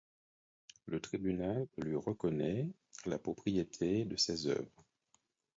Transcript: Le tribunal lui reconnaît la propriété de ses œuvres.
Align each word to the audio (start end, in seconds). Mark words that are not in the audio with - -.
Le 0.87 0.99
tribunal 0.99 1.67
lui 1.77 1.95
reconnaît 1.95 2.67
la 3.05 3.19
propriété 3.19 4.03
de 4.03 4.15
ses 4.15 4.47
œuvres. 4.47 4.83